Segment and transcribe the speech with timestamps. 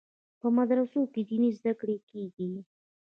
[0.39, 2.49] په مدرسو کې دیني زده کړې کیږي.